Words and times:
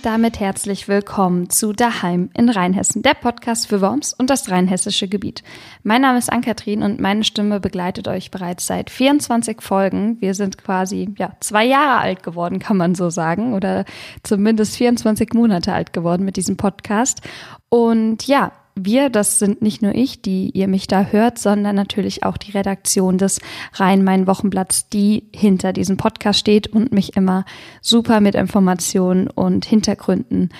und 0.00 0.06
damit 0.06 0.40
herzlich 0.40 0.88
willkommen 0.88 1.50
zu 1.50 1.74
Daheim 1.74 2.30
in 2.32 2.48
Rheinhessen, 2.48 3.02
der 3.02 3.12
Podcast 3.12 3.66
für 3.66 3.82
Worms 3.82 4.14
und 4.14 4.30
das 4.30 4.50
rheinhessische 4.50 5.08
Gebiet. 5.08 5.42
Mein 5.82 6.00
Name 6.00 6.16
ist 6.16 6.32
Ann-Kathrin 6.32 6.82
und 6.82 7.00
meine 7.00 7.22
Stimme 7.22 7.60
begleitet 7.60 8.08
euch 8.08 8.30
bereits 8.30 8.66
seit 8.66 8.88
24 8.88 9.60
Folgen. 9.60 10.16
Wir 10.22 10.32
sind 10.32 10.56
quasi 10.56 11.14
ja, 11.18 11.32
zwei 11.40 11.66
Jahre 11.66 12.00
alt 12.00 12.22
geworden, 12.22 12.60
kann 12.60 12.78
man 12.78 12.94
so 12.94 13.10
sagen, 13.10 13.52
oder 13.52 13.84
zumindest 14.22 14.78
24 14.78 15.34
Monate 15.34 15.74
alt 15.74 15.92
geworden 15.92 16.24
mit 16.24 16.36
diesem 16.36 16.56
Podcast. 16.56 17.20
Und 17.68 18.26
ja, 18.26 18.52
wir, 18.74 19.10
das 19.10 19.38
sind 19.38 19.62
nicht 19.62 19.82
nur 19.82 19.94
ich, 19.94 20.22
die 20.22 20.50
ihr 20.50 20.68
mich 20.68 20.86
da 20.86 21.04
hört, 21.04 21.38
sondern 21.38 21.76
natürlich 21.76 22.24
auch 22.24 22.36
die 22.36 22.52
Redaktion 22.52 23.18
des 23.18 23.40
Rhein-Main-Wochenblatts, 23.74 24.88
die 24.88 25.24
hinter 25.34 25.72
diesem 25.72 25.96
Podcast 25.96 26.38
steht 26.38 26.68
und 26.68 26.92
mich 26.92 27.16
immer 27.16 27.44
super 27.80 28.20
mit 28.20 28.34
Informationen 28.34 29.28
und 29.28 29.64
Hintergründen 29.64 30.50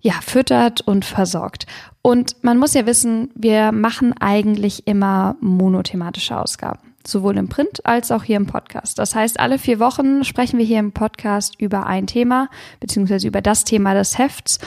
ja, 0.00 0.14
füttert 0.20 0.80
und 0.80 1.04
versorgt. 1.04 1.66
Und 2.02 2.36
man 2.42 2.58
muss 2.58 2.74
ja 2.74 2.86
wissen, 2.86 3.30
wir 3.34 3.70
machen 3.72 4.14
eigentlich 4.18 4.86
immer 4.86 5.36
monothematische 5.40 6.36
Ausgaben 6.36 6.91
sowohl 7.06 7.36
im 7.38 7.48
Print 7.48 7.84
als 7.84 8.10
auch 8.10 8.24
hier 8.24 8.36
im 8.36 8.46
Podcast. 8.46 8.98
Das 8.98 9.14
heißt, 9.14 9.40
alle 9.40 9.58
vier 9.58 9.78
Wochen 9.80 10.24
sprechen 10.24 10.58
wir 10.58 10.64
hier 10.64 10.78
im 10.78 10.92
Podcast 10.92 11.54
über 11.60 11.86
ein 11.86 12.06
Thema, 12.06 12.48
beziehungsweise 12.80 13.28
über 13.28 13.40
das 13.40 13.64
Thema 13.64 13.94
des 13.94 14.18
Hefts 14.18 14.58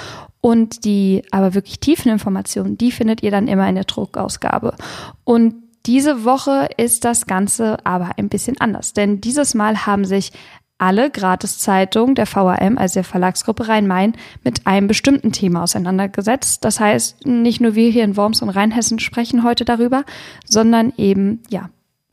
und 0.41 0.85
die 0.85 1.23
aber 1.31 1.53
wirklich 1.53 1.79
tiefen 1.79 2.11
Informationen, 2.11 2.77
die 2.77 2.91
findet 2.91 3.23
ihr 3.23 3.31
dann 3.31 3.47
immer 3.47 3.67
in 3.67 3.75
der 3.75 3.85
Druckausgabe. 3.85 4.75
Und 5.23 5.55
diese 5.85 6.23
Woche 6.23 6.69
ist 6.77 7.05
das 7.05 7.25
Ganze 7.27 7.77
aber 7.85 8.11
ein 8.17 8.29
bisschen 8.29 8.59
anders, 8.59 8.93
denn 8.93 9.21
dieses 9.21 9.53
Mal 9.53 9.85
haben 9.85 10.05
sich 10.05 10.31
alle 10.77 11.09
Gratiszeitungen 11.09 12.15
der 12.15 12.25
VRM, 12.25 12.77
also 12.77 12.95
der 12.95 13.03
Verlagsgruppe 13.03 13.67
Rhein-Main, 13.67 14.13
mit 14.43 14.67
einem 14.67 14.87
bestimmten 14.87 15.31
Thema 15.31 15.63
auseinandergesetzt. 15.63 16.65
Das 16.65 16.79
heißt, 16.79 17.25
nicht 17.25 17.61
nur 17.61 17.75
wir 17.75 17.89
hier 17.89 18.03
in 18.03 18.17
Worms 18.17 18.41
und 18.41 18.49
Rheinhessen 18.49 18.99
sprechen 18.99 19.43
heute 19.43 19.63
darüber, 19.63 20.03
sondern 20.45 20.91
eben, 20.97 21.41
ja, 21.49 21.69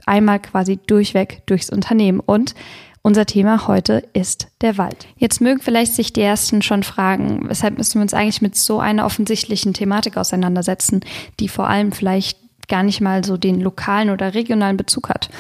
einmal 0.07 0.41
quasi 0.41 0.79
durchweg 0.87 1.43
durchs 1.47 1.71
Unternehmen. 1.71 2.21
Und 2.21 2.55
unser 3.03 3.27
Thema 3.27 3.67
heute 3.67 4.05
ist 4.13 4.49
der 4.61 4.79
Wald. 4.79 5.09
Jetzt 5.17 5.41
mögen 5.41 5.61
vielleicht 5.61 5.95
sich 5.95 6.13
die 6.13 6.21
ersten 6.23 6.63
schon 6.63 6.85
fragen, 6.85 7.49
weshalb 7.49 7.77
müssen 7.77 7.97
wir 7.97 8.03
uns 8.03 8.15
eigentlich 8.15 8.43
mit 8.43 8.55
so 8.55 8.79
einer 8.79 9.05
offensichtlichen 9.05 9.75
Thematik 9.75 10.17
auseinandersetzen, 10.17 11.01
die 11.41 11.49
vor 11.49 11.69
allem 11.69 11.91
vielleicht 11.91 12.39
gar 12.69 12.85
nicht 12.85 13.01
mal 13.01 13.25
so 13.25 13.37
den 13.37 13.61
lokalen 13.61 14.11
oder 14.11 14.35
regionalen 14.35 14.77
Bezug 14.77 15.09
hat. 15.09 15.31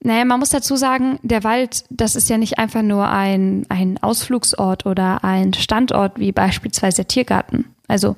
Naja, 0.00 0.24
man 0.24 0.38
muss 0.38 0.50
dazu 0.50 0.76
sagen, 0.76 1.18
der 1.22 1.44
Wald, 1.44 1.84
das 1.90 2.14
ist 2.14 2.28
ja 2.28 2.38
nicht 2.38 2.58
einfach 2.58 2.82
nur 2.82 3.08
ein, 3.08 3.66
ein 3.68 3.98
Ausflugsort 4.00 4.86
oder 4.86 5.24
ein 5.24 5.54
Standort 5.54 6.18
wie 6.18 6.32
beispielsweise 6.32 6.98
der 6.98 7.08
Tiergarten. 7.08 7.64
Also 7.88 8.16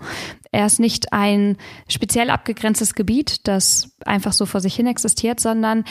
er 0.53 0.67
ist 0.67 0.81
nicht 0.81 1.13
ein 1.13 1.57
speziell 1.89 2.29
abgegrenztes 2.29 2.95
Gebiet, 2.95 3.47
das 3.47 3.93
einfach 4.05 4.33
so 4.33 4.45
vor 4.47 4.61
sich 4.61 4.75
hin 4.75 4.89
existiert, 4.89 5.39
sondern 5.39 5.85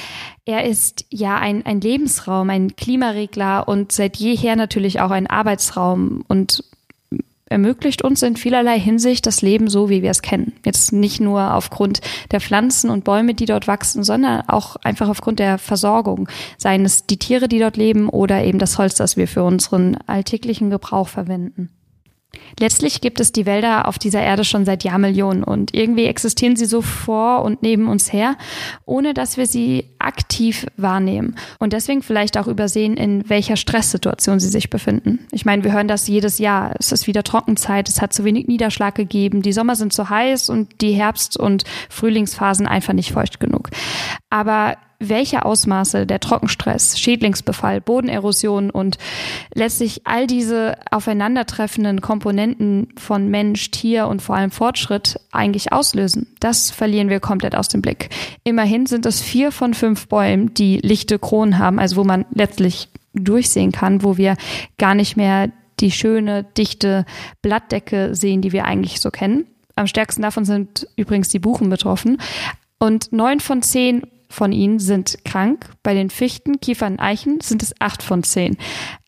er 0.45 0.65
ist 0.65 1.05
ja 1.09 1.37
ein, 1.37 1.65
ein 1.65 1.79
Lebensraum, 1.79 2.49
ein 2.49 2.75
Klimaregler 2.75 3.67
und 3.67 3.93
seit 3.93 4.17
jeher 4.17 4.57
natürlich 4.57 4.99
auch 4.99 5.11
ein 5.11 5.27
Arbeitsraum 5.27 6.25
und 6.27 6.63
ermöglicht 7.49 8.03
uns 8.03 8.21
in 8.21 8.35
vielerlei 8.35 8.79
Hinsicht 8.79 9.25
das 9.25 9.41
Leben 9.41 9.69
so, 9.69 9.89
wie 9.89 10.03
wir 10.03 10.11
es 10.11 10.21
kennen. 10.21 10.53
Jetzt 10.65 10.93
nicht 10.93 11.19
nur 11.19 11.53
aufgrund 11.53 12.01
der 12.31 12.41
Pflanzen 12.41 12.89
und 12.89 13.03
Bäume, 13.03 13.33
die 13.33 13.45
dort 13.45 13.67
wachsen, 13.67 14.03
sondern 14.03 14.41
auch 14.47 14.75
einfach 14.77 15.09
aufgrund 15.09 15.39
der 15.39 15.57
Versorgung. 15.57 16.29
Seien 16.57 16.85
es 16.85 17.07
die 17.07 17.17
Tiere, 17.17 17.47
die 17.47 17.59
dort 17.59 17.75
leben 17.75 18.07
oder 18.07 18.43
eben 18.43 18.59
das 18.59 18.77
Holz, 18.77 18.95
das 18.95 19.17
wir 19.17 19.27
für 19.27 19.43
unseren 19.43 19.97
alltäglichen 20.05 20.69
Gebrauch 20.69 21.07
verwenden. 21.07 21.69
Letztlich 22.59 23.01
gibt 23.01 23.19
es 23.19 23.31
die 23.31 23.45
Wälder 23.45 23.87
auf 23.87 23.97
dieser 23.97 24.21
Erde 24.21 24.43
schon 24.43 24.65
seit 24.65 24.83
Jahrmillionen 24.83 25.43
und 25.43 25.73
irgendwie 25.73 26.05
existieren 26.05 26.55
sie 26.55 26.65
so 26.65 26.81
vor 26.81 27.43
und 27.43 27.63
neben 27.63 27.87
uns 27.87 28.13
her, 28.13 28.37
ohne 28.85 29.13
dass 29.13 29.37
wir 29.37 29.47
sie 29.47 29.89
aktiv 29.97 30.67
wahrnehmen 30.77 31.35
und 31.59 31.73
deswegen 31.73 32.01
vielleicht 32.01 32.37
auch 32.37 32.47
übersehen, 32.47 32.97
in 32.97 33.29
welcher 33.29 33.55
Stresssituation 33.55 34.39
sie 34.39 34.49
sich 34.49 34.69
befinden. 34.69 35.25
Ich 35.31 35.45
meine, 35.45 35.63
wir 35.63 35.73
hören 35.73 35.87
das 35.87 36.07
jedes 36.07 36.37
Jahr. 36.37 36.75
Es 36.77 36.91
ist 36.91 37.07
wieder 37.07 37.23
Trockenzeit, 37.23 37.89
es 37.89 38.01
hat 38.01 38.13
zu 38.13 38.23
wenig 38.23 38.47
Niederschlag 38.47 38.93
gegeben, 38.93 39.41
die 39.41 39.53
Sommer 39.53 39.75
sind 39.75 39.93
zu 39.93 40.09
heiß 40.09 40.49
und 40.49 40.81
die 40.81 40.91
Herbst- 40.91 41.37
und 41.37 41.63
Frühlingsphasen 41.89 42.67
einfach 42.67 42.93
nicht 42.93 43.11
feucht 43.11 43.39
genug. 43.39 43.69
Aber 44.29 44.77
welche 44.99 45.45
Ausmaße 45.45 46.05
der 46.05 46.19
Trockenstress, 46.19 46.99
Schädlingsbefall, 46.99 47.79
Bodenerosion 47.79 48.69
und 48.69 48.97
letztlich 49.53 50.01
all 50.05 50.27
diese 50.27 50.75
aufeinandertreffenden 50.91 52.01
Komponenten 52.01 52.89
von 52.97 53.29
Mensch, 53.29 53.71
Tier 53.71 54.07
und 54.07 54.21
vor 54.21 54.35
allem 54.35 54.51
Fortschritt 54.51 55.19
eigentlich 55.31 55.71
auslösen, 55.71 56.35
das 56.39 56.69
verlieren 56.69 57.09
wir 57.09 57.21
komplett 57.21 57.55
aus 57.55 57.69
dem 57.69 57.81
Blick. 57.81 58.09
Immerhin 58.43 58.85
sind 58.85 59.05
es 59.05 59.21
vier 59.21 59.51
von 59.51 59.73
fünf 59.73 60.07
Bäumen, 60.07 60.53
die 60.53 60.77
lichte 60.77 61.17
Kronen 61.17 61.57
haben, 61.57 61.79
also 61.79 61.95
wo 61.95 62.03
man 62.03 62.25
letztlich 62.33 62.89
durchsehen 63.13 63.71
kann, 63.71 64.03
wo 64.03 64.17
wir 64.17 64.35
gar 64.77 64.95
nicht 64.95 65.15
mehr 65.15 65.49
die 65.79 65.91
schöne, 65.91 66.43
dichte 66.57 67.05
Blattdecke 67.41 68.15
sehen, 68.15 68.41
die 68.41 68.51
wir 68.51 68.65
eigentlich 68.65 68.99
so 68.99 69.11
kennen. 69.11 69.45
Am 69.75 69.87
stärksten 69.87 70.23
davon 70.23 70.43
sind 70.43 70.87
übrigens 70.97 71.29
die 71.29 71.39
Buchen 71.39 71.69
betroffen. 71.69 72.17
Und 72.79 73.13
neun 73.13 73.39
von 73.39 73.61
zehn 73.61 74.03
von 74.29 74.51
ihnen 74.51 74.79
sind 74.79 75.25
krank. 75.25 75.69
Bei 75.83 75.93
den 75.93 76.09
Fichten, 76.09 76.59
Kiefern, 76.59 76.99
Eichen 76.99 77.41
sind 77.41 77.63
es 77.63 77.73
acht 77.79 78.03
von 78.03 78.23
zehn. 78.23 78.57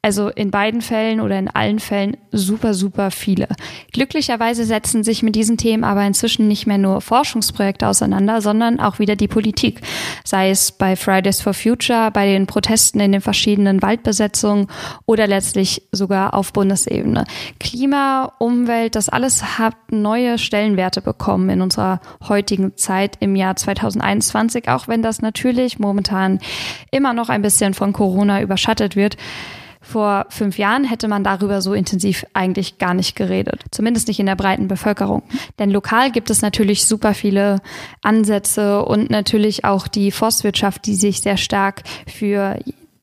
Also 0.03 0.29
in 0.29 0.49
beiden 0.49 0.81
Fällen 0.81 1.21
oder 1.21 1.37
in 1.37 1.47
allen 1.47 1.77
Fällen 1.77 2.17
super, 2.31 2.73
super 2.73 3.11
viele. 3.11 3.47
Glücklicherweise 3.91 4.65
setzen 4.65 5.03
sich 5.03 5.21
mit 5.21 5.35
diesen 5.35 5.57
Themen 5.57 5.83
aber 5.83 6.03
inzwischen 6.03 6.47
nicht 6.47 6.65
mehr 6.65 6.79
nur 6.79 7.01
Forschungsprojekte 7.01 7.87
auseinander, 7.87 8.41
sondern 8.41 8.79
auch 8.79 8.97
wieder 8.97 9.15
die 9.15 9.27
Politik. 9.27 9.81
Sei 10.23 10.49
es 10.49 10.71
bei 10.71 10.95
Fridays 10.95 11.41
for 11.41 11.53
Future, 11.53 12.09
bei 12.09 12.25
den 12.25 12.47
Protesten 12.47 12.99
in 12.99 13.11
den 13.11 13.21
verschiedenen 13.21 13.83
Waldbesetzungen 13.83 14.65
oder 15.05 15.27
letztlich 15.27 15.83
sogar 15.91 16.33
auf 16.33 16.51
Bundesebene. 16.51 17.25
Klima, 17.59 18.33
Umwelt, 18.39 18.95
das 18.95 19.07
alles 19.07 19.59
hat 19.59 19.75
neue 19.91 20.39
Stellenwerte 20.39 21.03
bekommen 21.03 21.51
in 21.51 21.61
unserer 21.61 22.01
heutigen 22.27 22.75
Zeit 22.75 23.17
im 23.19 23.35
Jahr 23.35 23.55
2021, 23.55 24.67
auch 24.67 24.87
wenn 24.87 25.03
das 25.03 25.21
natürlich 25.21 25.77
momentan 25.77 26.39
immer 26.89 27.13
noch 27.13 27.29
ein 27.29 27.43
bisschen 27.43 27.75
von 27.75 27.93
Corona 27.93 28.41
überschattet 28.41 28.95
wird. 28.95 29.15
Vor 29.81 30.27
fünf 30.29 30.57
Jahren 30.59 30.83
hätte 30.83 31.07
man 31.07 31.23
darüber 31.23 31.61
so 31.61 31.73
intensiv 31.73 32.25
eigentlich 32.33 32.77
gar 32.77 32.93
nicht 32.93 33.15
geredet. 33.15 33.63
Zumindest 33.71 34.07
nicht 34.07 34.19
in 34.19 34.27
der 34.27 34.35
breiten 34.35 34.67
Bevölkerung. 34.67 35.23
Denn 35.57 35.71
lokal 35.71 36.11
gibt 36.11 36.29
es 36.29 36.43
natürlich 36.43 36.85
super 36.85 37.13
viele 37.13 37.61
Ansätze 38.01 38.85
und 38.85 39.09
natürlich 39.09 39.65
auch 39.65 39.87
die 39.87 40.11
Forstwirtschaft, 40.11 40.85
die 40.85 40.95
sich 40.95 41.21
sehr 41.21 41.37
stark 41.37 41.81
für 42.07 42.57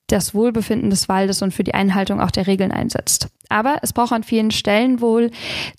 das 0.06 0.34
Wohlbefinden 0.34 0.90
des 0.90 1.08
Waldes 1.08 1.42
und 1.42 1.52
für 1.52 1.64
die 1.64 1.74
Einhaltung 1.74 2.20
auch 2.20 2.30
der 2.30 2.46
Regeln 2.46 2.72
einsetzt. 2.72 3.28
Aber 3.48 3.78
es 3.82 3.92
braucht 3.92 4.12
an 4.12 4.24
vielen 4.24 4.50
Stellen 4.50 5.00
wohl 5.00 5.30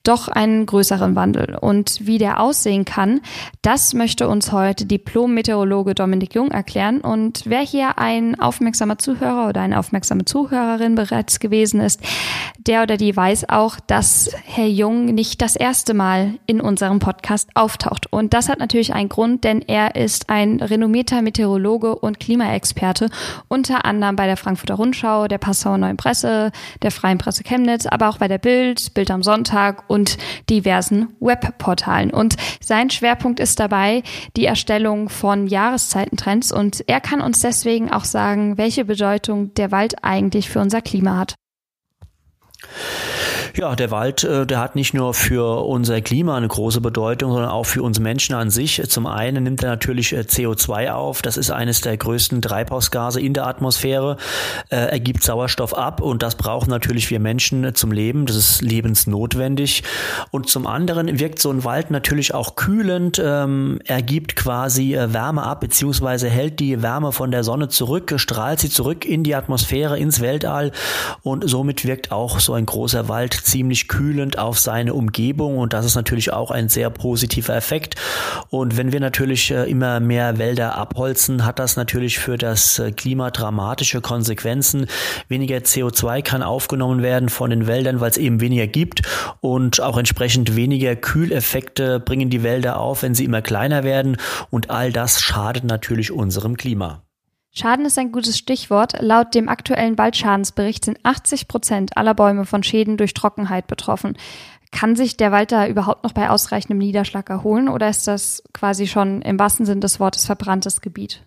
doch 0.04 0.28
einen 0.28 0.66
größeren 0.66 1.16
Wandel. 1.16 1.56
Und 1.56 2.06
wie 2.06 2.18
der 2.18 2.40
aussehen 2.40 2.84
kann, 2.84 3.22
das 3.62 3.94
möchte 3.94 4.28
uns 4.28 4.52
heute 4.52 4.86
Diplom-Meteorologe 4.86 5.94
Dominik 5.94 6.34
Jung 6.34 6.50
erklären. 6.50 7.02
Und 7.02 7.44
wer 7.46 7.62
hier 7.62 8.00
ein 8.00 8.40
aufmerksamer 8.40 8.98
Zuhörer 8.98 9.50
oder 9.50 9.62
eine 9.62 9.78
aufmerksame 9.78 10.26
Zuhörerin 10.26 10.96
bereits 10.96 11.40
gewesen 11.40 11.80
ist, 11.80 12.02
der 12.58 12.84
oder 12.84 12.98
die 12.98 13.16
weiß 13.16 13.50
auch, 13.50 13.80
dass 13.80 14.32
Herr 14.46 14.68
Jung 14.68 15.06
nicht 15.06 15.42
das 15.42 15.56
erste 15.56 15.94
Mal 15.94 16.40
in 16.48 16.62
unserem 16.62 17.00
Podcast 17.00 17.50
auftaucht. 17.54 18.12
Und 18.12 18.34
das 18.34 18.50
hat 18.50 18.60
natürlich 18.60 18.94
einen 18.94 19.10
Grund, 19.10 19.44
denn 19.44 19.62
er 19.62 19.96
ist 19.96 20.30
ein 20.30 20.60
renommierter 20.60 21.22
Meteorologe 21.22 21.96
und 21.96 22.20
Klimaexperte, 22.20 23.10
unter 23.48 23.86
anderem 23.86 24.16
bei 24.16 24.26
der 24.26 24.38
Frankfurter 24.38 24.76
Rundschau, 24.76 25.28
der 25.28 25.38
Passauer 25.38 25.78
Neuen 25.78 25.98
Presse, 25.98 26.52
der 26.82 26.92
Freien 26.92 27.18
Presse 27.20 27.44
Chemnitz, 27.44 27.59
aber 27.92 28.10
auch 28.10 28.18
bei 28.18 28.28
der 28.28 28.38
Bild, 28.38 28.94
Bild 28.94 29.12
am 29.12 29.24
Sonntag 29.24 29.90
und 29.90 30.18
diversen 30.50 31.16
Webportalen. 31.20 32.12
Und 32.12 32.36
sein 32.62 32.90
Schwerpunkt 32.90 33.40
ist 33.40 33.60
dabei 33.60 34.04
die 34.36 34.46
Erstellung 34.46 35.10
von 35.10 35.48
Jahreszeitentrends 35.48 36.52
und 36.52 36.84
er 36.88 37.02
kann 37.02 37.22
uns 37.22 37.42
deswegen 37.42 37.92
auch 37.92 38.06
sagen, 38.06 38.58
welche 38.58 38.86
Bedeutung 38.86 39.54
der 39.56 39.72
Wald 39.72 40.04
eigentlich 40.04 40.50
für 40.50 40.60
unser 40.60 40.82
Klima 40.82 41.18
hat. 41.18 41.36
Ja, 43.56 43.76
der 43.76 43.92
Wald, 43.92 44.24
äh, 44.24 44.46
der 44.46 44.60
hat 44.60 44.76
nicht 44.76 44.94
nur 44.94 45.14
für 45.14 45.66
unser 45.66 46.02
Klima 46.02 46.38
eine 46.38 46.48
große 46.48 46.82
Bedeutung, 46.82 47.32
sondern 47.32 47.50
auch 47.50 47.66
für 47.66 47.82
uns 47.84 48.00
Menschen 48.00 48.36
an 48.36 48.50
sich. 48.50 48.82
Zum 48.90 49.08
einen 49.08 49.44
nimmt 49.44 49.64
er 49.64 49.70
natürlich 49.70 50.14
äh, 50.14 50.20
CO2 50.20 50.92
auf. 50.92 51.22
Das 51.22 51.38
ist 51.38 51.52
eines 51.52 51.82
der 51.82 51.98
größten 51.98 52.42
Treibhausgase 52.42 53.20
in 53.20 53.34
der 53.34 53.48
Atmosphäre. 53.48 54.18
Äh, 54.70 54.76
er 54.76 55.00
gibt 55.00 55.24
Sauerstoff 55.24 55.76
ab 55.76 56.02
und 56.02 56.22
das 56.22 56.36
brauchen 56.36 56.70
natürlich 56.70 57.10
wir 57.10 57.20
Menschen 57.20 57.74
zum 57.76 57.92
Leben. 57.92 58.26
Das 58.26 58.36
ist 58.36 58.62
lebensnotwendig. 58.62 59.84
Und 60.32 60.50
zum 60.50 60.68
anderen 60.68 61.20
wirkt 61.20 61.40
so 61.40 61.52
ein 61.52 61.64
Wald 61.64 61.92
natürlich 61.92 62.34
auch 62.34 62.56
kühlend. 62.56 63.22
Ähm, 63.24 63.80
er 63.86 64.02
gibt 64.02 64.36
quasi 64.36 64.96
Wärme 65.00 65.44
ab, 65.44 65.62
beziehungsweise 65.62 66.30
hält 66.30 66.60
die 66.60 66.82
Wärme 66.82 67.12
von 67.12 67.32
der 67.32 67.44
Sonne 67.44 67.70
zurück, 67.70 68.14
strahlt 68.18 68.60
sie 68.60 68.70
zurück 68.70 69.06
in 69.06 69.24
die 69.24 69.36
Atmosphäre, 69.36 69.98
ins 69.98 70.22
Weltall 70.22 70.72
und 71.24 71.50
somit 71.50 71.86
wirkt 71.86 72.12
auch 72.12 72.40
so 72.40 72.54
ein 72.54 72.66
großer 72.66 73.08
Wald 73.08 73.39
wirkt 73.40 73.46
ziemlich 73.46 73.88
kühlend 73.88 74.38
auf 74.38 74.60
seine 74.60 74.94
Umgebung 74.94 75.58
und 75.58 75.74
das 75.74 75.86
ist 75.86 75.96
natürlich 75.96 76.34
auch 76.34 76.52
ein 76.52 76.70
sehr 76.70 76.90
positiver 76.90 77.56
Effekt. 77.56 77.96
Und 78.50 78.78
wenn 78.78 78.92
wir 78.92 79.00
natürlich 79.00 79.52
äh, 79.52 79.70
immer 79.70 80.00
mehr 80.00 80.38
Wälder 80.38 80.76
abholzen, 80.76 81.46
hat 81.46 81.60
das 81.60 81.76
natürlich 81.76 82.20
für 82.20 82.38
das 82.38 82.80
äh, 82.80 82.92
Klima 82.92 83.32
dramatische 83.32 84.02
Konsequenzen. 84.02 84.88
Weniger 85.28 85.58
CO2 85.58 86.22
kann 86.22 86.44
aufgenommen 86.44 87.02
werden 87.02 87.30
von 87.30 87.50
den 87.50 87.68
Wäldern, 87.68 88.02
weil 88.02 88.12
es 88.12 88.18
eben 88.18 88.42
weniger 88.42 88.68
gibt 88.68 89.02
und 89.42 89.82
auch 89.82 89.98
entsprechend 89.98 90.56
weniger 90.56 90.96
Kühleffekte 90.96 92.00
bringen 92.00 92.30
die 92.30 92.44
Wälder 92.44 92.80
auf, 92.80 93.04
wenn 93.04 93.16
sie 93.16 93.26
immer 93.26 93.42
kleiner 93.42 93.84
werden 93.84 94.18
und 94.50 94.70
all 94.70 94.92
das 94.92 95.22
schadet 95.22 95.64
natürlich 95.64 96.12
unserem 96.12 96.58
Klima. 96.58 97.02
Schaden 97.52 97.86
ist 97.86 97.98
ein 97.98 98.12
gutes 98.12 98.38
Stichwort. 98.38 99.02
Laut 99.02 99.34
dem 99.34 99.50
aktuellen 99.50 99.98
Waldschadensbericht 99.98 100.86
sind 100.86 101.00
80 101.04 101.48
Prozent 101.48 101.98
aller 101.98 102.14
Bäume 102.14 102.46
von 102.46 102.64
Schäden 102.64 102.98
durch 102.98 103.14
Trockenheit 103.14 103.68
betroffen. 103.68 104.18
Kann 104.72 104.96
sich 104.96 105.18
der 105.18 105.32
Wald 105.32 105.52
da 105.52 105.68
überhaupt 105.68 106.04
noch 106.04 106.14
bei 106.14 106.30
ausreichendem 106.30 106.78
Niederschlag 106.78 107.30
erholen 107.30 107.70
oder 107.70 107.90
ist 107.90 108.08
das 108.08 108.44
quasi 108.54 108.86
schon 108.86 109.24
im 109.24 109.40
wahrsten 109.40 109.66
Sinn 109.66 109.82
des 109.82 110.00
Wortes 110.00 110.26
verbranntes 110.26 110.82
Gebiet? 110.82 111.24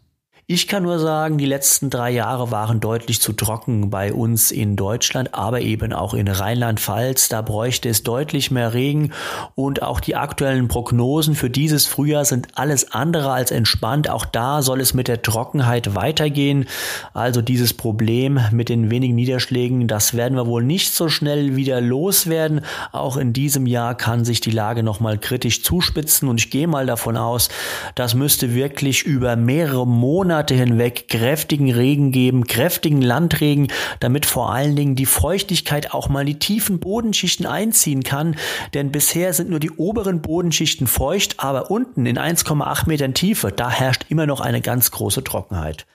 Ich 0.49 0.67
kann 0.67 0.83
nur 0.83 0.99
sagen, 0.99 1.39
die 1.39 1.47
letzten 1.47 1.89
drei 1.89 2.11
Jahre 2.11 2.51
waren 2.51 2.81
deutlich 2.81 3.21
zu 3.21 3.33
trocken 3.33 3.91
bei 3.91 4.13
uns 4.13 4.51
in 4.51 4.75
Deutschland, 4.75 5.35
aber 5.35 5.61
eben 5.61 5.93
auch 5.93 6.15
in 6.15 6.27
Rheinland-Pfalz. 6.27 7.29
Da 7.29 7.43
bräuchte 7.43 7.89
es 7.89 8.03
deutlich 8.03 8.51
mehr 8.51 8.75
Regen 8.75 9.13
und 9.55 9.83
auch 9.83 10.01
die 10.01 10.17
aktuellen 10.17 10.67
Prognosen 10.67 11.37
für 11.37 11.49
dieses 11.49 11.87
Frühjahr 11.87 12.25
sind 12.25 12.49
alles 12.55 12.91
andere 12.91 13.31
als 13.31 13.53
entspannt. 13.53 14.11
Auch 14.11 14.25
da 14.25 14.63
soll 14.63 14.81
es 14.81 14.95
mit 14.95 15.07
der 15.07 15.23
Trockenheit 15.23 15.95
weitergehen. 15.95 16.67
Also 17.15 17.41
dieses 17.41 17.73
Problem 17.73 18.41
mit 18.51 18.69
den 18.69 18.91
wenigen 18.91 19.15
Niederschlägen, 19.15 19.87
das 19.87 20.15
werden 20.15 20.37
wir 20.37 20.49
wohl 20.49 20.65
nicht 20.65 20.93
so 20.93 21.09
schnell 21.09 21.55
wieder 21.55 21.81
loswerden. 21.81 22.63
Auch 22.91 23.17
in 23.17 23.33
diesem 23.33 23.67
Jahr 23.67 23.95
kann 23.95 24.25
sich 24.25 24.41
die 24.41 24.51
Lage 24.51 24.83
nochmal 24.83 25.19
kritisch 25.19 25.63
zuspitzen 25.63 26.29
und 26.29 26.41
ich 26.41 26.51
gehe 26.51 26.67
mal 26.67 26.85
davon 26.85 27.17
aus, 27.17 27.49
das 27.95 28.15
müsste 28.15 28.57
wirklich 28.57 29.05
über 29.05 29.37
mehrere 29.37 29.87
Monate 29.87 30.32
Monate 30.33 30.55
hinweg 30.55 31.09
kräftigen 31.09 31.71
Regen 31.71 32.11
geben, 32.11 32.47
kräftigen 32.47 33.03
Landregen, 33.03 33.69
damit 34.01 34.25
vor 34.25 34.51
allen 34.51 34.75
Dingen 34.75 34.95
die 34.97 35.05
Feuchtigkeit 35.05 35.93
auch 35.93 36.09
mal 36.09 36.25
die 36.25 36.39
tiefen 36.39 36.81
Bodenschichten 36.81 37.45
einziehen 37.45 38.03
kann. 38.03 38.37
Denn 38.73 38.91
bisher 38.91 39.35
sind 39.35 39.51
nur 39.51 39.61
die 39.61 39.73
oberen 39.73 40.23
Bodenschichten 40.23 40.87
feucht, 40.87 41.35
aber 41.37 41.71
unten 41.71 42.07
in 42.07 42.19
1,8 42.19 42.89
Metern 42.89 43.13
Tiefe, 43.13 43.53
da 43.53 43.71
herrscht 43.71 44.07
immer 44.09 44.25
noch 44.25 44.41
eine 44.41 44.63
ganz 44.63 44.91
große 44.91 45.23
Trockenheit. 45.23 45.87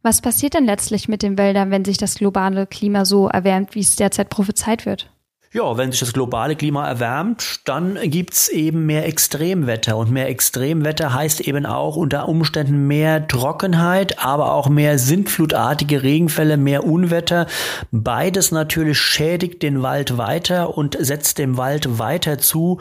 Was 0.00 0.22
passiert 0.22 0.54
denn 0.54 0.64
letztlich 0.64 1.06
mit 1.06 1.22
den 1.22 1.36
Wäldern, 1.36 1.70
wenn 1.70 1.84
sich 1.84 1.98
das 1.98 2.14
globale 2.14 2.66
Klima 2.66 3.04
so 3.04 3.28
erwärmt, 3.28 3.74
wie 3.74 3.80
es 3.80 3.96
derzeit 3.96 4.30
prophezeit 4.30 4.86
wird? 4.86 5.10
Ja, 5.54 5.76
wenn 5.76 5.90
sich 5.90 6.00
das 6.00 6.14
globale 6.14 6.56
Klima 6.56 6.88
erwärmt, 6.88 7.68
dann 7.68 7.98
gibt's 8.04 8.48
eben 8.48 8.86
mehr 8.86 9.06
Extremwetter. 9.06 9.98
Und 9.98 10.10
mehr 10.10 10.30
Extremwetter 10.30 11.12
heißt 11.12 11.42
eben 11.42 11.66
auch 11.66 11.96
unter 11.96 12.26
Umständen 12.26 12.86
mehr 12.86 13.28
Trockenheit, 13.28 14.18
aber 14.18 14.54
auch 14.54 14.70
mehr 14.70 14.98
sintflutartige 14.98 16.02
Regenfälle, 16.02 16.56
mehr 16.56 16.84
Unwetter. 16.84 17.46
Beides 17.90 18.50
natürlich 18.50 18.98
schädigt 18.98 19.62
den 19.62 19.82
Wald 19.82 20.16
weiter 20.16 20.78
und 20.78 20.96
setzt 20.98 21.36
dem 21.36 21.58
Wald 21.58 21.98
weiter 21.98 22.38
zu. 22.38 22.78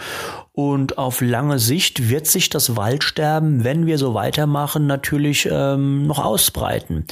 Und 0.53 0.97
auf 0.97 1.21
lange 1.21 1.59
Sicht 1.59 2.09
wird 2.09 2.27
sich 2.27 2.49
das 2.49 2.75
Waldsterben, 2.75 3.63
wenn 3.63 3.85
wir 3.85 3.97
so 3.97 4.13
weitermachen, 4.13 4.85
natürlich 4.85 5.47
ähm, 5.49 6.07
noch 6.07 6.19
ausbreiten. 6.19 7.05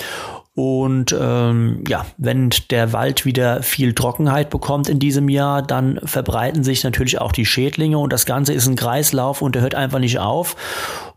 Und 0.56 1.15
ähm, 1.18 1.86
ja, 1.88 2.06
wenn 2.18 2.50
der 2.69 2.91
Wald 2.91 3.25
wieder 3.25 3.63
viel 3.63 3.94
Trockenheit 3.94 4.50
bekommt 4.50 4.89
in 4.89 5.00
diesem 5.00 5.30
Jahr, 5.30 5.62
dann 5.62 6.01
verbreiten 6.03 6.65
sich 6.65 6.83
natürlich 6.83 7.21
auch 7.21 7.31
die 7.31 7.45
Schädlinge 7.45 7.97
und 7.97 8.12
das 8.12 8.25
Ganze 8.25 8.51
ist 8.51 8.68
ein 8.68 8.75
Kreislauf 8.75 9.41
und 9.41 9.56
der 9.56 9.62
hört 9.62 9.75
einfach 9.75 10.00
nicht 10.00 10.19
auf. 10.19 10.57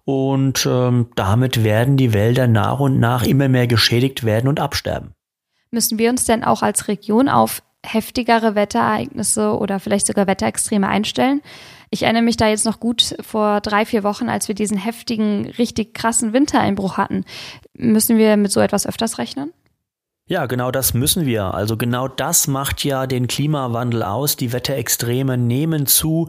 Und 0.05 0.65
ähm, 0.71 1.09
damit 1.17 1.65
werden 1.65 1.97
die 1.97 2.13
Wälder 2.13 2.47
nach 2.47 2.79
und 2.79 3.01
nach 3.01 3.25
immer 3.25 3.49
mehr 3.49 3.67
geschädigt 3.67 4.23
werden 4.23 4.47
und 4.47 4.61
absterben. 4.61 5.13
Müssen 5.73 5.99
wir 5.99 6.11
uns 6.11 6.25
denn 6.25 6.45
auch 6.45 6.63
als 6.63 6.87
Region 6.87 7.29
auf 7.29 7.65
heftigere 7.85 8.55
Wetterereignisse 8.55 9.57
oder 9.57 9.81
vielleicht 9.81 10.07
sogar 10.07 10.29
Wetterextreme 10.29 10.87
einstellen? 10.87 11.41
Ich 11.95 12.05
erinnere 12.05 12.23
mich 12.23 12.39
da 12.39 12.49
jetzt 12.49 12.65
noch 12.65 12.81
gut 12.81 13.15
vor 13.21 13.61
drei, 13.61 13.85
vier 13.85 14.03
Wochen, 14.03 14.31
als 14.31 14.49
wir 14.49 14.55
diesen 14.55 14.79
heftigen, 14.79 15.45
richtig 15.59 15.93
krassen 15.93 16.33
Wintereinbruch 16.33 16.97
hatten. 16.97 17.27
Müssen 17.75 18.17
wir 18.17 18.39
mit 18.39 18.51
so 18.51 18.61
etwas 18.61 18.87
öfters 18.87 19.19
rechnen? 19.19 19.53
Ja, 20.29 20.47
genau 20.47 20.71
das 20.71 20.95
müssen 20.95 21.27
wir. 21.27 21.53
Also 21.53 21.77
genau 21.77 22.07
das 22.07 22.47
macht 22.47 22.85
ja 22.85 23.09
den 23.09 23.27
Klimawandel 23.27 24.05
aus. 24.05 24.37
Die 24.37 24.53
Wetterextreme 24.53 25.37
nehmen 25.37 25.87
zu. 25.87 26.29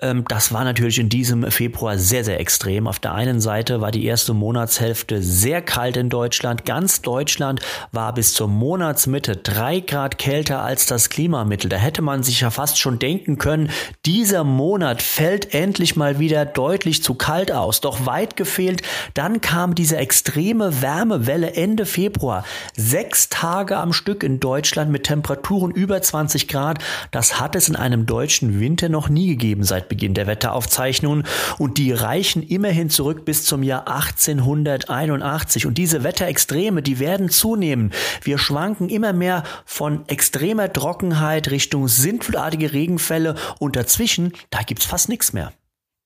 Ähm, 0.00 0.24
das 0.26 0.54
war 0.54 0.64
natürlich 0.64 0.98
in 0.98 1.10
diesem 1.10 1.50
Februar 1.50 1.98
sehr, 1.98 2.24
sehr 2.24 2.40
extrem. 2.40 2.86
Auf 2.86 2.98
der 2.98 3.12
einen 3.12 3.38
Seite 3.40 3.82
war 3.82 3.90
die 3.90 4.06
erste 4.06 4.32
Monatshälfte 4.32 5.22
sehr 5.22 5.60
kalt 5.60 5.98
in 5.98 6.08
Deutschland. 6.08 6.64
Ganz 6.64 7.02
Deutschland 7.02 7.60
war 7.92 8.14
bis 8.14 8.32
zur 8.32 8.48
Monatsmitte 8.48 9.36
drei 9.36 9.80
Grad 9.80 10.16
kälter 10.16 10.62
als 10.62 10.86
das 10.86 11.10
Klimamittel. 11.10 11.68
Da 11.68 11.76
hätte 11.76 12.00
man 12.00 12.22
sich 12.22 12.40
ja 12.40 12.48
fast 12.50 12.78
schon 12.78 12.98
denken 12.98 13.36
können, 13.36 13.68
dieser 14.06 14.44
Monat 14.44 15.02
fällt 15.02 15.52
endlich 15.52 15.94
mal 15.94 16.18
wieder 16.18 16.46
deutlich 16.46 17.02
zu 17.02 17.12
kalt 17.12 17.52
aus. 17.52 17.82
Doch 17.82 18.06
weit 18.06 18.34
gefehlt, 18.36 18.80
dann 19.12 19.42
kam 19.42 19.74
diese 19.74 19.98
extreme 19.98 20.80
Wärmewelle 20.80 21.52
Ende 21.52 21.84
Februar. 21.84 22.42
Sechs 22.74 23.26
Tage 23.36 23.76
am 23.76 23.92
Stück 23.92 24.22
in 24.22 24.40
Deutschland 24.40 24.90
mit 24.90 25.04
Temperaturen 25.04 25.70
über 25.70 26.00
20 26.00 26.48
Grad. 26.48 26.78
Das 27.10 27.38
hat 27.38 27.54
es 27.54 27.68
in 27.68 27.76
einem 27.76 28.06
deutschen 28.06 28.60
Winter 28.60 28.88
noch 28.88 29.10
nie 29.10 29.26
gegeben 29.26 29.62
seit 29.62 29.90
Beginn 29.90 30.14
der 30.14 30.26
Wetteraufzeichnungen. 30.26 31.24
Und 31.58 31.76
die 31.76 31.92
reichen 31.92 32.42
immerhin 32.42 32.88
zurück 32.88 33.26
bis 33.26 33.44
zum 33.44 33.62
Jahr 33.62 33.88
1881. 33.88 35.66
Und 35.66 35.76
diese 35.76 36.02
Wetterextreme, 36.02 36.80
die 36.80 36.98
werden 36.98 37.28
zunehmen. 37.28 37.92
Wir 38.22 38.38
schwanken 38.38 38.88
immer 38.88 39.12
mehr 39.12 39.42
von 39.66 40.08
extremer 40.08 40.72
Trockenheit 40.72 41.50
Richtung 41.50 41.88
sintflutartige 41.88 42.72
Regenfälle 42.72 43.34
und 43.58 43.76
dazwischen, 43.76 44.32
da 44.48 44.62
gibt's 44.62 44.86
fast 44.86 45.10
nichts 45.10 45.34
mehr. 45.34 45.52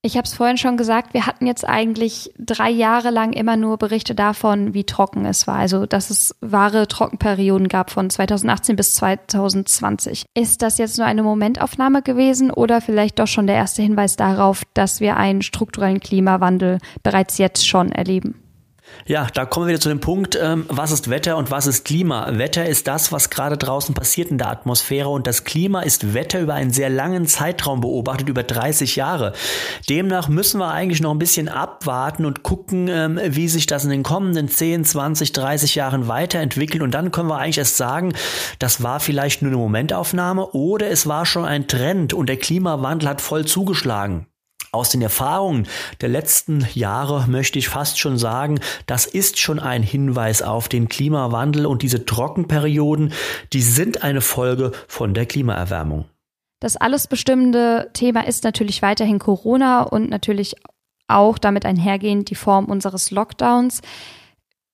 Ich 0.03 0.17
habe 0.17 0.25
es 0.25 0.33
vorhin 0.33 0.57
schon 0.57 0.79
gesagt, 0.79 1.13
wir 1.13 1.27
hatten 1.27 1.47
jetzt 1.47 1.69
eigentlich 1.69 2.33
drei 2.39 2.71
Jahre 2.71 3.11
lang 3.11 3.35
immer 3.35 3.59
nur 3.59 3.77
Berichte 3.77 4.15
davon, 4.15 4.73
wie 4.73 4.85
trocken 4.85 5.27
es 5.27 5.47
war. 5.47 5.57
Also, 5.57 5.85
dass 5.85 6.09
es 6.09 6.35
wahre 6.41 6.89
Trockenperioden 6.89 7.69
gab 7.69 7.91
von 7.91 8.09
2018 8.09 8.77
bis 8.77 8.95
2020. 8.95 10.25
Ist 10.35 10.63
das 10.63 10.79
jetzt 10.79 10.97
nur 10.97 11.07
eine 11.07 11.23
Momentaufnahme 11.23 12.01
gewesen 12.01 12.51
oder 12.51 12.81
vielleicht 12.81 13.19
doch 13.19 13.27
schon 13.27 13.47
der 13.47 13.57
erste 13.57 13.83
Hinweis 13.83 14.17
darauf, 14.17 14.63
dass 14.73 15.01
wir 15.01 15.19
einen 15.19 15.43
strukturellen 15.43 16.01
Klimawandel 16.01 16.79
bereits 17.03 17.37
jetzt 17.37 17.69
schon 17.69 17.93
erleben? 17.93 18.40
Ja, 19.07 19.27
da 19.35 19.45
kommen 19.45 19.67
wir 19.67 19.73
wieder 19.73 19.81
zu 19.81 19.89
dem 19.89 20.01
Punkt, 20.01 20.39
ähm, 20.41 20.67
was 20.69 20.93
ist 20.93 21.11
Wetter 21.11 21.37
und 21.37 21.51
was 21.51 21.67
ist 21.67 21.85
Klima? 21.85 22.29
Wetter 22.39 22.67
ist 22.67 22.87
das, 22.87 23.11
was 23.11 23.31
gerade 23.31 23.57
draußen 23.57 23.95
passiert 23.95 24.31
in 24.31 24.39
der 24.39 24.49
Atmosphäre 24.51 25.09
und 25.09 25.27
das 25.27 25.45
Klima 25.45 25.81
ist 25.81 26.15
Wetter 26.15 26.41
über 26.41 26.55
einen 26.55 26.71
sehr 26.71 26.91
langen 26.91 27.27
Zeitraum 27.27 27.81
beobachtet, 27.81 28.29
über 28.29 28.43
30 28.43 28.97
Jahre. 28.97 29.33
Demnach 29.89 30.29
müssen 30.29 30.61
wir 30.61 30.71
eigentlich 30.71 31.01
noch 31.01 31.11
ein 31.11 31.19
bisschen 31.19 31.49
abwarten 31.49 32.25
und 32.25 32.43
gucken, 32.43 32.89
ähm, 32.89 33.19
wie 33.25 33.49
sich 33.49 33.67
das 33.67 33.85
in 33.85 33.91
den 33.91 34.03
kommenden 34.03 34.49
10, 34.49 34.85
20, 34.85 35.33
30 35.33 35.75
Jahren 35.75 36.07
weiterentwickelt 36.07 36.83
und 36.83 36.93
dann 36.93 37.11
können 37.11 37.29
wir 37.29 37.39
eigentlich 37.39 37.59
erst 37.59 37.77
sagen, 37.77 38.13
das 38.59 38.83
war 38.83 39.01
vielleicht 39.01 39.43
nur 39.43 39.51
eine 39.51 39.59
Momentaufnahme 39.59 40.47
oder 40.53 40.89
es 40.89 41.07
war 41.07 41.27
schon 41.27 41.45
ein 41.45 41.67
Trend 41.67 42.13
und 42.15 42.29
der 42.29 42.37
Klimawandel 42.37 43.09
hat 43.09 43.21
voll 43.21 43.45
zugeschlagen. 43.45 44.27
Aus 44.73 44.91
den 44.91 45.03
Erfahrungen 45.03 45.67
der 46.01 46.09
letzten 46.09 46.65
Jahre 46.75 47.27
möchte 47.27 47.59
ich 47.59 47.69
fast 47.69 47.99
schon 47.99 48.19
sagen, 48.19 48.61
das 48.87 49.05
ist 49.05 49.41
schon 49.41 49.59
ein 49.59 49.83
Hinweis 49.83 50.43
auf 50.43 50.69
den 50.69 50.89
Klimawandel 50.89 51.67
und 51.67 51.83
diese 51.83 52.05
Trockenperioden, 52.05 53.13
die 53.53 53.63
sind 53.63 54.05
eine 54.05 54.21
Folge 54.21 54.71
von 54.87 55.13
der 55.13 55.27
Klimaerwärmung. 55.27 56.05
Das 56.61 56.77
alles 56.77 57.09
bestimmende 57.09 57.91
Thema 57.95 58.27
ist 58.27 58.45
natürlich 58.45 58.81
weiterhin 58.81 59.19
Corona 59.19 59.83
und 59.83 60.09
natürlich 60.09 60.55
auch 61.09 61.39
damit 61.39 61.65
einhergehend 61.65 62.31
die 62.31 62.37
Form 62.37 62.67
unseres 62.67 63.11
Lockdowns. 63.11 63.81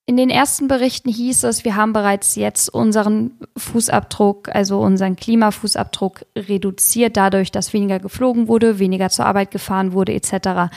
In 0.09 0.17
den 0.17 0.31
ersten 0.31 0.69
Berichten 0.69 1.11
hieß 1.11 1.43
es, 1.43 1.65
wir 1.65 1.75
haben 1.75 1.93
bereits 1.93 2.37
jetzt 2.37 2.73
unseren 2.73 3.33
Fußabdruck, 3.57 4.55
also 4.55 4.79
unseren 4.79 5.17
Klimafußabdruck 5.17 6.25
reduziert, 6.37 7.17
dadurch, 7.17 7.51
dass 7.51 7.73
weniger 7.73 7.99
geflogen 7.99 8.47
wurde, 8.47 8.79
weniger 8.79 9.11
zur 9.11 9.27
Arbeit 9.27 9.51
gefahren 9.51 9.93
wurde, 9.93 10.15
etc. 10.15 10.73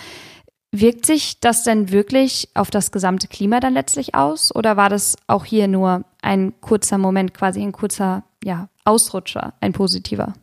Wirkt 0.72 1.06
sich 1.06 1.40
das 1.40 1.62
denn 1.62 1.92
wirklich 1.92 2.50
auf 2.56 2.72
das 2.72 2.92
gesamte 2.92 3.28
Klima 3.28 3.60
dann 3.60 3.76
letztlich 3.76 4.16
aus? 4.16 4.54
Oder 4.56 4.78
war 4.78 4.90
das 4.90 5.16
auch 5.28 5.46
hier 5.46 5.68
nur 5.68 6.06
ein 6.24 6.60
kurzer 6.60 6.98
Moment, 6.98 7.36
quasi 7.36 7.62
ein 7.62 7.72
kurzer 7.72 8.24
ja, 8.44 8.70
Ausrutscher, 8.84 9.54
ein 9.62 9.74
positiver? 9.74 10.34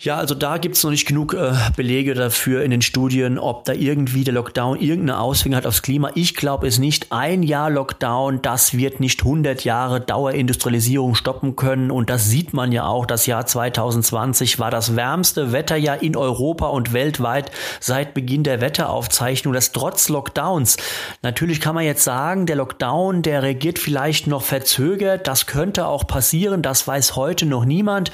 Ja, 0.00 0.16
also 0.16 0.36
da 0.36 0.58
gibt 0.58 0.76
es 0.76 0.84
noch 0.84 0.92
nicht 0.92 1.08
genug 1.08 1.34
äh, 1.34 1.54
Belege 1.74 2.14
dafür 2.14 2.62
in 2.62 2.70
den 2.70 2.82
Studien, 2.82 3.36
ob 3.36 3.64
da 3.64 3.72
irgendwie 3.72 4.22
der 4.22 4.32
Lockdown 4.32 4.78
irgendeine 4.78 5.18
Auswirkung 5.18 5.56
hat 5.56 5.66
aufs 5.66 5.82
Klima. 5.82 6.12
Ich 6.14 6.36
glaube 6.36 6.68
es 6.68 6.78
nicht. 6.78 7.10
Ein 7.10 7.42
Jahr 7.42 7.68
Lockdown, 7.68 8.40
das 8.40 8.74
wird 8.74 9.00
nicht 9.00 9.22
100 9.22 9.64
Jahre 9.64 10.00
Dauerindustrialisierung 10.00 11.16
stoppen 11.16 11.56
können. 11.56 11.90
Und 11.90 12.10
das 12.10 12.26
sieht 12.26 12.52
man 12.52 12.70
ja 12.70 12.86
auch. 12.86 13.06
Das 13.06 13.26
Jahr 13.26 13.44
2020 13.44 14.60
war 14.60 14.70
das 14.70 14.94
wärmste 14.94 15.50
Wetterjahr 15.50 16.00
in 16.00 16.14
Europa 16.14 16.68
und 16.68 16.92
weltweit 16.92 17.50
seit 17.80 18.14
Beginn 18.14 18.44
der 18.44 18.60
Wetteraufzeichnung. 18.60 19.52
Das 19.52 19.72
trotz 19.72 20.08
Lockdowns. 20.08 20.76
Natürlich 21.22 21.60
kann 21.60 21.74
man 21.74 21.82
jetzt 21.82 22.04
sagen, 22.04 22.46
der 22.46 22.54
Lockdown, 22.54 23.22
der 23.22 23.42
reagiert 23.42 23.80
vielleicht 23.80 24.28
noch 24.28 24.42
verzögert. 24.42 25.26
Das 25.26 25.46
könnte 25.46 25.88
auch 25.88 26.06
passieren. 26.06 26.62
Das 26.62 26.86
weiß 26.86 27.16
heute 27.16 27.46
noch 27.46 27.64
niemand. 27.64 28.12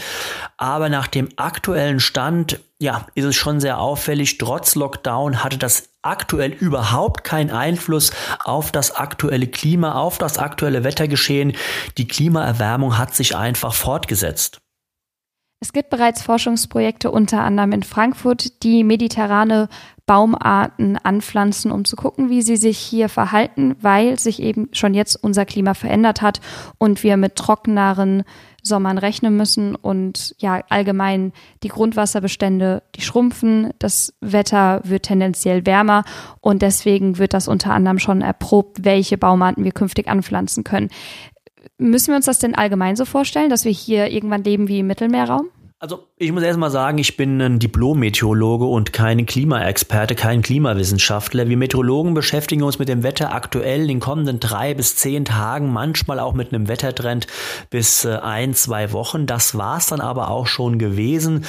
Aber 0.56 0.88
nach 0.88 1.08
dem 1.08 1.28
aktuellen 1.36 1.74
Stand, 2.00 2.61
ja, 2.78 3.07
ist 3.14 3.25
es 3.25 3.37
schon 3.37 3.61
sehr 3.61 3.78
auffällig. 3.78 4.38
Trotz 4.38 4.75
Lockdown 4.75 5.43
hatte 5.43 5.59
das 5.59 5.90
aktuell 6.02 6.52
überhaupt 6.52 7.25
keinen 7.25 7.50
Einfluss 7.50 8.12
auf 8.45 8.73
das 8.73 8.95
aktuelle 8.95 9.47
Klima, 9.47 9.95
auf 9.95 10.19
das 10.19 10.38
aktuelle 10.38 10.85
Wettergeschehen. 10.85 11.54
Die 11.99 12.07
Klimaerwärmung 12.07 12.99
hat 12.99 13.14
sich 13.14 13.37
einfach 13.37 13.75
fortgesetzt. 13.75 14.61
Es 15.61 15.73
gibt 15.73 15.88
bereits 15.88 16.21
Forschungsprojekte 16.21 17.11
unter 17.11 17.40
anderem 17.43 17.73
in 17.73 17.83
Frankfurt, 17.83 18.62
die 18.62 18.85
mediterrane 18.85 19.71
Baumarten 20.06 20.99
anpflanzen, 20.99 21.70
um 21.70 21.84
zu 21.84 21.96
gucken, 21.96 22.28
wie 22.28 22.42
sie 22.42 22.56
sich 22.56 22.78
hier 22.78 23.08
verhalten, 23.08 23.76
weil 23.80 24.18
sich 24.18 24.40
eben 24.42 24.68
schon 24.73 24.92
jetzt 24.92 25.16
unser 25.23 25.46
Klima 25.46 25.75
verändert 25.75 26.20
hat 26.20 26.40
und 26.78 27.02
wir 27.02 27.16
mit 27.16 27.37
trockeneren 27.37 28.25
Sommern 28.62 28.99
rechnen 28.99 29.37
müssen 29.37 29.75
und 29.75 30.34
ja, 30.38 30.62
allgemein 30.68 31.32
die 31.62 31.68
Grundwasserbestände, 31.68 32.82
die 32.94 33.02
schrumpfen, 33.02 33.73
das 33.78 34.14
Wetter 34.20 34.80
wird 34.84 35.04
tendenziell 35.04 35.66
wärmer 35.66 36.04
und 36.40 36.62
deswegen 36.62 37.18
wird 37.18 37.34
das 37.34 37.49
unter 37.49 37.73
anderem 37.73 37.99
schon 37.99 38.23
erprobt, 38.23 38.84
welche 38.84 39.18
Baumarten 39.18 39.64
wir 39.64 39.73
künftig 39.73 40.08
anpflanzen 40.08 40.64
können. 40.64 40.88
Müssen 41.78 42.08
wir 42.08 42.16
uns 42.16 42.26
das 42.26 42.38
denn 42.38 42.54
allgemein 42.54 42.96
so 42.96 43.04
vorstellen, 43.04 43.50
dass 43.50 43.64
wir 43.64 43.73
hier 43.73 44.11
irgendwann 44.11 44.44
leben 44.44 44.68
wie 44.68 44.80
im 44.80 44.87
Mittelmeerraum? 44.87 45.49
Also 45.78 46.08
ich 46.16 46.30
muss 46.30 46.44
erstmal 46.44 46.71
sagen, 46.71 46.99
ich 46.99 47.16
bin 47.16 47.40
ein 47.40 47.59
Diplom-Meteorologe 47.59 48.66
und 48.66 48.92
kein 48.92 49.26
Klimaexperte, 49.26 50.14
kein 50.14 50.42
Klimawissenschaftler. 50.42 51.49
Wir 51.49 51.56
Meteorologen 51.56 52.14
beschäftigen 52.14 52.62
uns 52.62 52.78
mit 52.78 52.88
dem 52.88 53.02
Wetter 53.02 53.35
aktuell 53.35 53.83
in 53.83 53.88
den 53.88 54.00
kommenden 54.00 54.38
drei 54.38 54.75
bis 54.75 54.94
zehn 54.94 55.25
Tagen, 55.25 55.73
manchmal 55.73 56.21
auch 56.21 56.33
mit 56.33 56.54
einem 56.54 56.68
Wettertrend 56.68 57.26
bis 57.68 58.04
äh, 58.04 58.14
ein, 58.14 58.54
zwei 58.54 58.92
Wochen. 58.92 59.26
Das 59.26 59.59
war's 59.59 59.88
dann 59.88 60.00
aber 60.00 60.30
auch 60.30 60.47
schon 60.47 60.78
gewesen. 60.78 61.44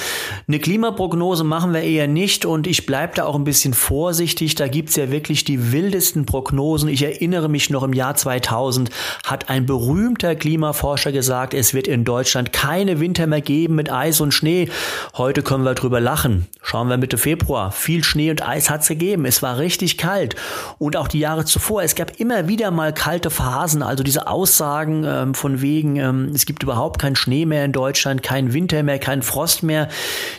Eine 0.48 0.58
Klimaprognose 0.58 1.44
machen 1.44 1.72
wir 1.72 1.82
eher 1.82 2.08
nicht 2.08 2.44
und 2.44 2.66
ich 2.66 2.86
bleibe 2.86 3.14
da 3.14 3.24
auch 3.24 3.36
ein 3.36 3.44
bisschen 3.44 3.72
vorsichtig. 3.72 4.56
Da 4.56 4.66
gibt's 4.66 4.96
ja 4.96 5.12
wirklich 5.12 5.44
die 5.44 5.70
wildesten 5.70 6.26
Prognosen. 6.26 6.88
Ich 6.88 7.04
erinnere 7.04 7.48
mich 7.48 7.70
noch 7.70 7.84
im 7.84 7.92
Jahr 7.92 8.16
2000 8.16 8.90
hat 9.24 9.48
ein 9.48 9.64
berühmter 9.64 10.34
Klimaforscher 10.34 11.12
gesagt, 11.12 11.54
es 11.54 11.72
wird 11.72 11.86
in 11.86 12.04
Deutschland 12.04 12.52
keine 12.52 12.98
Winter 12.98 13.28
mehr 13.28 13.40
geben 13.40 13.76
mit 13.76 13.92
Eis 13.92 14.20
und 14.20 14.26
und 14.26 14.32
Schnee. 14.56 14.68
Heute 15.16 15.42
können 15.42 15.64
wir 15.64 15.74
drüber 15.74 16.00
lachen. 16.00 16.46
Schauen 16.62 16.88
wir 16.88 16.96
Mitte 16.96 17.18
Februar. 17.18 17.72
Viel 17.72 18.02
Schnee 18.04 18.30
und 18.30 18.46
Eis 18.46 18.70
hat 18.70 18.82
es 18.82 18.88
gegeben. 18.88 19.24
Es 19.24 19.42
war 19.42 19.58
richtig 19.58 19.98
kalt. 19.98 20.34
Und 20.78 20.96
auch 20.96 21.08
die 21.08 21.20
Jahre 21.20 21.44
zuvor. 21.44 21.82
Es 21.82 21.94
gab 21.94 22.18
immer 22.18 22.48
wieder 22.48 22.70
mal 22.70 22.92
kalte 22.92 23.30
Phasen. 23.30 23.82
Also 23.82 24.02
diese 24.02 24.26
Aussagen 24.26 25.04
ähm, 25.04 25.34
von 25.34 25.60
wegen, 25.62 25.96
ähm, 25.96 26.32
es 26.34 26.44
gibt 26.44 26.62
überhaupt 26.62 27.00
keinen 27.00 27.16
Schnee 27.16 27.46
mehr 27.46 27.64
in 27.64 27.72
Deutschland, 27.72 28.22
kein 28.22 28.52
Winter 28.52 28.82
mehr, 28.82 28.98
kein 28.98 29.22
Frost 29.22 29.62
mehr. 29.62 29.88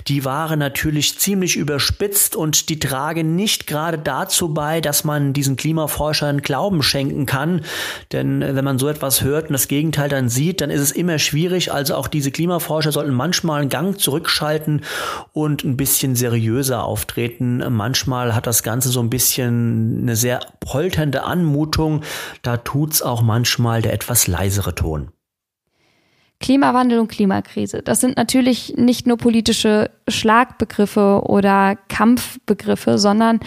Die 0.08 0.26
waren 0.26 0.60
natürlich 0.60 1.18
ziemlich 1.18 1.56
überspitzt 1.56 2.36
und 2.36 2.70
die 2.70 2.80
tragen 2.80 3.36
nicht 3.36 3.68
gerade 3.68 3.98
dazu 3.98 4.54
bei, 4.54 4.82
dass 4.82 5.04
man 5.04 5.34
diesen 5.34 5.56
Klimaforschern 5.56 6.42
Glauben 6.42 6.84
schenken 6.84 7.26
kann. 7.26 7.62
Denn 8.12 8.42
äh, 8.42 8.56
wenn 8.56 8.66
man 8.66 8.80
so 8.80 8.88
etwas 8.90 9.22
hört 9.22 9.48
und 9.48 9.54
das 9.54 9.68
Gegenteil 9.68 10.10
dann 10.10 10.30
sieht, 10.30 10.62
dann 10.62 10.70
ist 10.70 10.82
es 10.82 10.92
immer 10.92 11.20
schwierig. 11.20 11.72
Also 11.72 11.96
auch 11.96 12.08
diese 12.08 12.32
Klimaforscher 12.32 12.92
sollten 12.92 13.14
manchmal 13.14 13.62
einen 13.62 13.70
Gang 13.70 13.98
zurückschalten 14.08 14.84
und 15.34 15.66
ein 15.66 15.76
bisschen 15.76 16.16
seriöser 16.16 16.86
auftreten. 16.86 17.62
Manchmal 17.74 18.34
hat 18.34 18.48
das 18.48 18.64
Ganze 18.64 18.88
so 18.88 19.02
ein 19.02 19.10
bisschen 19.10 20.04
eine 20.04 20.16
sehr 20.16 20.40
polternde 20.62 21.26
Anmutung. 21.26 22.04
Da 22.42 22.56
tut's 22.56 23.02
auch 23.02 23.22
manchmal 23.22 23.82
der 23.82 23.92
etwas 23.92 24.28
leisere 24.28 24.76
Ton. 24.76 25.10
Klimawandel 26.40 27.00
und 27.00 27.10
Klimakrise, 27.10 27.82
das 27.82 28.00
sind 28.00 28.16
natürlich 28.16 28.76
nicht 28.78 29.08
nur 29.08 29.18
politische 29.18 29.90
Schlagbegriffe 30.08 31.24
oder 31.26 31.76
Kampfbegriffe, 31.90 32.98
sondern 33.00 33.40